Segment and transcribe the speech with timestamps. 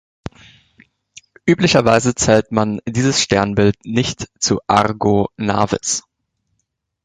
[1.45, 6.01] Üblicherweise zählt man dieses Sternbild nicht zu Argo Navis.